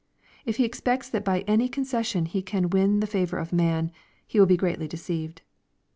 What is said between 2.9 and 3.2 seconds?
the